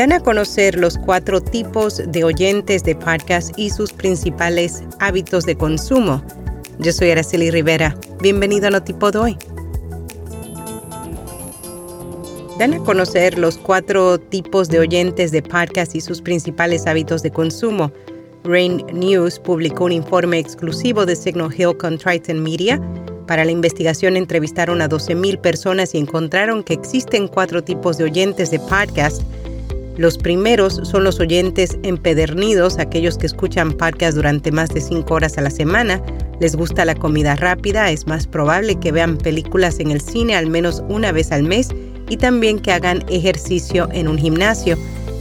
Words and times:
dan 0.00 0.12
a 0.12 0.20
conocer 0.20 0.78
los 0.78 0.96
cuatro 0.96 1.42
tipos 1.42 2.00
de 2.06 2.24
oyentes 2.24 2.84
de 2.84 2.94
podcast 2.94 3.52
y 3.58 3.68
sus 3.68 3.92
principales 3.92 4.82
hábitos 4.98 5.44
de 5.44 5.56
consumo. 5.56 6.24
Yo 6.78 6.90
soy 6.90 7.10
Araceli 7.10 7.50
Rivera. 7.50 7.94
Bienvenido 8.22 8.68
a 8.68 8.70
Notipod 8.70 9.14
hoy. 9.16 9.36
Dan 12.58 12.72
a 12.72 12.78
conocer 12.78 13.38
los 13.38 13.58
cuatro 13.58 14.18
tipos 14.18 14.70
de 14.70 14.78
oyentes 14.78 15.32
de 15.32 15.42
podcast 15.42 15.94
y 15.94 16.00
sus 16.00 16.22
principales 16.22 16.86
hábitos 16.86 17.22
de 17.22 17.30
consumo. 17.30 17.92
Rain 18.42 18.82
News 18.94 19.38
publicó 19.38 19.84
un 19.84 19.92
informe 19.92 20.38
exclusivo 20.38 21.04
de 21.04 21.14
Signal 21.14 21.52
Hill 21.54 21.76
con 21.76 21.98
Triton 21.98 22.42
Media. 22.42 22.80
Para 23.26 23.44
la 23.44 23.50
investigación 23.50 24.16
entrevistaron 24.16 24.80
a 24.80 24.88
12.000 24.88 25.38
personas 25.42 25.94
y 25.94 25.98
encontraron 25.98 26.62
que 26.64 26.72
existen 26.72 27.28
cuatro 27.28 27.62
tipos 27.62 27.98
de 27.98 28.04
oyentes 28.04 28.50
de 28.50 28.60
podcast 28.60 29.20
los 30.00 30.16
primeros 30.16 30.80
son 30.84 31.04
los 31.04 31.20
oyentes 31.20 31.76
empedernidos, 31.82 32.78
aquellos 32.78 33.18
que 33.18 33.26
escuchan 33.26 33.72
podcast 33.72 34.16
durante 34.16 34.50
más 34.50 34.70
de 34.70 34.80
cinco 34.80 35.12
horas 35.12 35.36
a 35.36 35.42
la 35.42 35.50
semana. 35.50 36.02
Les 36.40 36.56
gusta 36.56 36.86
la 36.86 36.94
comida 36.94 37.36
rápida, 37.36 37.90
es 37.90 38.06
más 38.06 38.26
probable 38.26 38.76
que 38.76 38.92
vean 38.92 39.18
películas 39.18 39.78
en 39.78 39.90
el 39.90 40.00
cine 40.00 40.36
al 40.36 40.46
menos 40.46 40.82
una 40.88 41.12
vez 41.12 41.32
al 41.32 41.42
mes 41.42 41.68
y 42.08 42.16
también 42.16 42.60
que 42.60 42.72
hagan 42.72 43.04
ejercicio 43.10 43.90
en 43.92 44.08
un 44.08 44.16
gimnasio. 44.16 44.78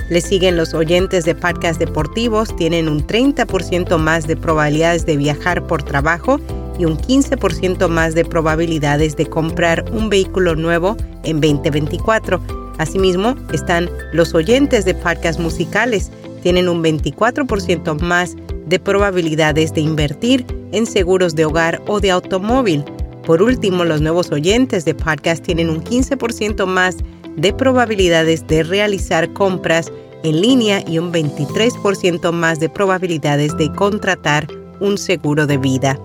Les 0.09 0.23
siguen 0.23 0.55
los 0.55 0.73
oyentes 0.73 1.25
de 1.25 1.35
podcast 1.35 1.77
deportivos, 1.77 2.55
tienen 2.55 2.87
un 2.87 3.05
30% 3.05 3.97
más 3.97 4.27
de 4.27 4.37
probabilidades 4.37 5.05
de 5.05 5.17
viajar 5.17 5.67
por 5.67 5.83
trabajo 5.83 6.39
y 6.79 6.85
un 6.85 6.97
15% 6.97 7.89
más 7.89 8.15
de 8.15 8.23
probabilidades 8.23 9.17
de 9.17 9.25
comprar 9.25 9.83
un 9.91 10.07
vehículo 10.07 10.55
nuevo 10.55 10.95
en 11.25 11.41
2024. 11.41 12.58
Asimismo, 12.79 13.35
están 13.53 13.89
los 14.13 14.33
oyentes 14.33 14.85
de 14.85 14.95
podcasts 14.95 15.39
musicales, 15.39 16.11
tienen 16.41 16.69
un 16.69 16.81
24% 16.81 17.99
más 17.99 18.35
de 18.67 18.79
probabilidades 18.79 19.73
de 19.73 19.81
invertir 19.81 20.45
en 20.71 20.85
seguros 20.85 21.35
de 21.35 21.43
hogar 21.43 21.81
o 21.87 21.99
de 21.99 22.09
automóvil. 22.09 22.85
Por 23.25 23.43
último, 23.43 23.83
los 23.83 23.99
nuevos 23.99 24.31
oyentes 24.31 24.85
de 24.85 24.95
podcast 24.95 25.43
tienen 25.43 25.69
un 25.69 25.83
15% 25.83 26.65
más 26.65 26.97
de 27.35 27.51
probabilidades 27.51 28.47
de 28.47 28.63
realizar 28.63 29.33
compras 29.33 29.91
en 30.23 30.41
línea 30.41 30.81
y 30.87 30.99
un 30.99 31.11
23% 31.11 32.31
más 32.31 32.61
de 32.61 32.69
probabilidades 32.69 33.57
de 33.57 33.71
contratar 33.73 34.47
un 34.79 34.97
seguro 34.97 35.47
de 35.47 35.57
vida. 35.57 35.99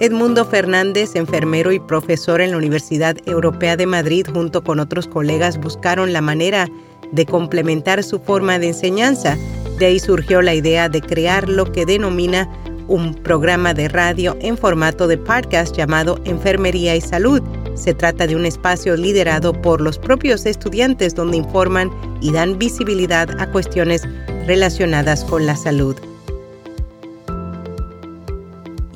Edmundo 0.00 0.44
Fernández, 0.44 1.16
enfermero 1.16 1.72
y 1.72 1.80
profesor 1.80 2.40
en 2.40 2.52
la 2.52 2.56
Universidad 2.56 3.16
Europea 3.26 3.76
de 3.76 3.86
Madrid, 3.86 4.24
junto 4.32 4.62
con 4.62 4.78
otros 4.78 5.08
colegas, 5.08 5.58
buscaron 5.58 6.12
la 6.12 6.20
manera 6.20 6.68
de 7.10 7.26
complementar 7.26 8.04
su 8.04 8.20
forma 8.20 8.60
de 8.60 8.68
enseñanza. 8.68 9.36
De 9.80 9.86
ahí 9.86 9.98
surgió 9.98 10.40
la 10.40 10.54
idea 10.54 10.88
de 10.88 11.00
crear 11.00 11.48
lo 11.48 11.72
que 11.72 11.84
denomina 11.84 12.48
un 12.86 13.12
programa 13.12 13.74
de 13.74 13.88
radio 13.88 14.36
en 14.40 14.56
formato 14.56 15.08
de 15.08 15.18
podcast 15.18 15.76
llamado 15.76 16.20
Enfermería 16.24 16.94
y 16.94 17.00
Salud. 17.00 17.42
Se 17.74 17.92
trata 17.92 18.28
de 18.28 18.36
un 18.36 18.46
espacio 18.46 18.96
liderado 18.96 19.52
por 19.52 19.80
los 19.80 19.98
propios 19.98 20.46
estudiantes 20.46 21.16
donde 21.16 21.38
informan 21.38 21.90
y 22.20 22.30
dan 22.30 22.56
visibilidad 22.56 23.28
a 23.40 23.50
cuestiones 23.50 24.02
relacionadas 24.46 25.24
con 25.24 25.44
la 25.44 25.56
salud. 25.56 25.96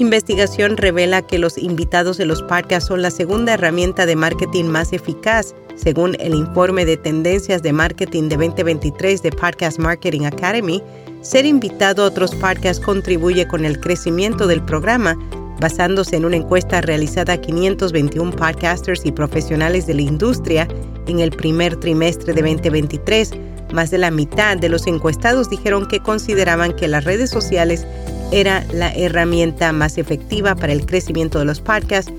Investigación 0.03 0.77
revela 0.79 1.23
que 1.23 1.39
los 1.39 1.57
invitados 1.57 2.19
de 2.19 2.27
los 2.27 2.43
podcasts 2.43 2.89
son 2.89 3.03
la 3.03 3.11
segunda 3.13 3.55
herramienta 3.55 4.05
de 4.05 4.17
marketing 4.17 4.65
más 4.65 4.93
eficaz, 4.93 5.55
según 5.77 6.17
el 6.19 6.35
informe 6.35 6.85
de 6.85 6.97
tendencias 6.97 7.63
de 7.63 7.73
marketing 7.73 8.29
de 8.29 8.37
2023 8.37 9.23
de 9.23 9.31
Podcast 9.31 9.79
Marketing 9.79 10.23
Academy. 10.23 10.83
Ser 11.21 11.47
invitado 11.47 12.03
a 12.03 12.07
otros 12.07 12.35
podcasts 12.35 12.85
contribuye 12.85 13.47
con 13.47 13.65
el 13.65 13.79
crecimiento 13.79 14.49
del 14.49 14.61
programa, 14.65 15.17
basándose 15.61 16.17
en 16.17 16.25
una 16.25 16.39
encuesta 16.39 16.81
realizada 16.81 17.35
a 17.35 17.41
521 17.41 18.33
podcasters 18.33 19.07
y 19.07 19.13
profesionales 19.13 19.87
de 19.87 19.95
la 19.95 20.03
industria 20.03 20.67
en 21.07 21.21
el 21.21 21.31
primer 21.31 21.77
trimestre 21.77 22.33
de 22.33 22.43
2023. 22.43 23.31
Más 23.73 23.93
de 23.93 23.99
la 23.99 24.11
mitad 24.11 24.57
de 24.57 24.69
los 24.69 24.89
encuestados 24.89 25.49
dijeron 25.49 25.87
que 25.87 26.01
consideraban 26.01 26.75
que 26.75 26.89
las 26.89 27.05
redes 27.05 27.31
sociales 27.31 27.87
era 28.33 28.65
la 28.73 28.93
herramienta 28.93 29.73
más 29.73 29.97
efectiva 29.99 30.57
para 30.57 30.73
el 30.73 30.87
crecimiento 30.87 31.39
de 31.39 31.45
los 31.45 31.61
podcasts, 31.61 32.13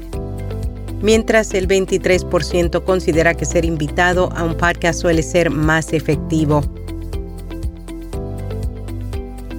mientras 1.02 1.54
el 1.54 1.68
23% 1.68 2.82
considera 2.84 3.34
que 3.34 3.44
ser 3.46 3.66
invitado 3.66 4.32
a 4.34 4.44
un 4.44 4.56
podcast 4.56 5.02
suele 5.02 5.24
ser 5.24 5.50
más 5.50 5.92
efectivo. 5.92 6.62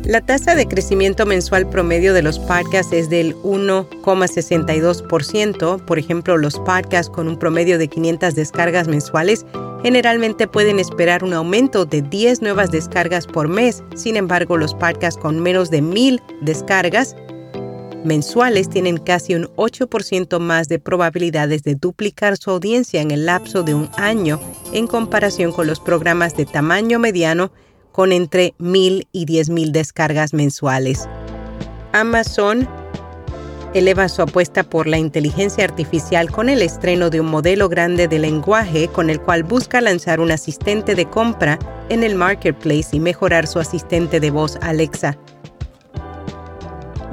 La 0.04 0.20
tasa 0.20 0.54
de 0.54 0.66
crecimiento 0.66 1.24
mensual 1.24 1.66
promedio 1.68 2.12
de 2.12 2.20
los 2.20 2.38
podcasts 2.38 2.92
es 2.92 3.08
del 3.08 3.34
1,62%. 3.36 5.82
Por 5.86 5.98
ejemplo, 5.98 6.36
los 6.36 6.60
podcasts 6.60 7.10
con 7.10 7.26
un 7.26 7.38
promedio 7.38 7.78
de 7.78 7.88
500 7.88 8.34
descargas 8.34 8.86
mensuales 8.86 9.46
generalmente 9.84 10.48
pueden 10.48 10.78
esperar 10.78 11.22
un 11.24 11.34
aumento 11.34 11.84
de 11.84 12.00
10 12.00 12.40
nuevas 12.40 12.70
descargas 12.70 13.26
por 13.26 13.48
mes. 13.48 13.84
Sin 13.94 14.16
embargo, 14.16 14.56
los 14.56 14.74
podcasts 14.74 15.20
con 15.20 15.40
menos 15.40 15.70
de 15.70 15.82
1000 15.82 16.22
descargas 16.40 17.14
mensuales 18.02 18.70
tienen 18.70 18.96
casi 18.96 19.34
un 19.34 19.44
8% 19.56 20.38
más 20.38 20.68
de 20.68 20.78
probabilidades 20.78 21.64
de 21.64 21.74
duplicar 21.74 22.38
su 22.38 22.50
audiencia 22.50 23.02
en 23.02 23.10
el 23.10 23.26
lapso 23.26 23.62
de 23.62 23.74
un 23.74 23.90
año 23.98 24.40
en 24.72 24.86
comparación 24.86 25.52
con 25.52 25.66
los 25.66 25.80
programas 25.80 26.34
de 26.34 26.46
tamaño 26.46 26.98
mediano 26.98 27.52
con 27.92 28.10
entre 28.10 28.54
1000 28.56 29.06
y 29.12 29.26
10000 29.26 29.70
descargas 29.70 30.32
mensuales. 30.32 31.06
Amazon 31.92 32.66
eleva 33.74 34.08
su 34.08 34.22
apuesta 34.22 34.62
por 34.62 34.86
la 34.86 34.98
inteligencia 34.98 35.64
artificial 35.64 36.30
con 36.30 36.48
el 36.48 36.62
estreno 36.62 37.10
de 37.10 37.20
un 37.20 37.26
modelo 37.26 37.68
grande 37.68 38.08
de 38.08 38.18
lenguaje 38.18 38.88
con 38.88 39.10
el 39.10 39.20
cual 39.20 39.42
busca 39.42 39.80
lanzar 39.80 40.20
un 40.20 40.30
asistente 40.30 40.94
de 40.94 41.06
compra 41.06 41.58
en 41.88 42.04
el 42.04 42.14
marketplace 42.14 42.96
y 42.96 43.00
mejorar 43.00 43.46
su 43.46 43.58
asistente 43.58 44.20
de 44.20 44.30
voz 44.30 44.56
Alexa. 44.62 45.18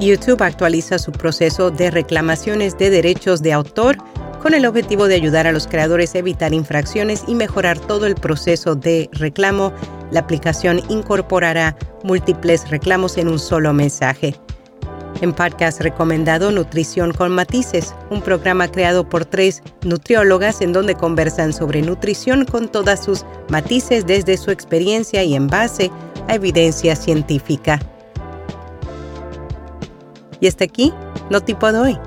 YouTube 0.00 0.42
actualiza 0.42 0.98
su 0.98 1.12
proceso 1.12 1.70
de 1.70 1.90
reclamaciones 1.90 2.78
de 2.78 2.90
derechos 2.90 3.42
de 3.42 3.52
autor 3.52 3.96
con 4.42 4.54
el 4.54 4.66
objetivo 4.66 5.06
de 5.06 5.14
ayudar 5.14 5.46
a 5.46 5.52
los 5.52 5.68
creadores 5.68 6.14
a 6.14 6.18
evitar 6.18 6.52
infracciones 6.52 7.22
y 7.28 7.34
mejorar 7.36 7.78
todo 7.78 8.06
el 8.06 8.16
proceso 8.16 8.74
de 8.74 9.08
reclamo. 9.12 9.72
La 10.10 10.20
aplicación 10.20 10.82
incorporará 10.88 11.76
múltiples 12.02 12.68
reclamos 12.68 13.18
en 13.18 13.28
un 13.28 13.38
solo 13.38 13.72
mensaje. 13.72 14.34
En 15.22 15.32
podcast 15.32 15.80
recomendado 15.80 16.50
Nutrición 16.50 17.12
con 17.12 17.30
Matices, 17.30 17.94
un 18.10 18.22
programa 18.22 18.66
creado 18.66 19.08
por 19.08 19.24
tres 19.24 19.62
nutriólogas 19.84 20.60
en 20.60 20.72
donde 20.72 20.96
conversan 20.96 21.52
sobre 21.52 21.80
nutrición 21.80 22.44
con 22.44 22.66
todas 22.68 23.04
sus 23.04 23.24
matices 23.48 24.04
desde 24.04 24.36
su 24.36 24.50
experiencia 24.50 25.22
y 25.22 25.36
en 25.36 25.46
base 25.46 25.92
a 26.26 26.34
evidencia 26.34 26.96
científica. 26.96 27.78
Y 30.40 30.48
hasta 30.48 30.64
aquí, 30.64 30.92
no 31.30 31.40
tipo 31.40 31.70
de 31.72 31.78
hoy. 31.78 31.98